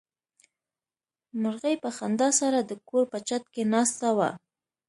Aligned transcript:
مرغۍ 1.41 1.75
په 1.83 1.89
خندا 1.97 2.29
سره 2.39 2.59
د 2.61 2.71
کور 2.87 3.03
په 3.11 3.17
چت 3.27 3.43
کې 3.53 3.63
ناسته 3.73 4.09
وه. 4.17 4.29